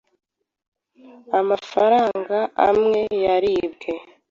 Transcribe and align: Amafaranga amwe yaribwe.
Amafaranga 1.39 2.37
amwe 2.67 3.01
yaribwe. 3.25 3.93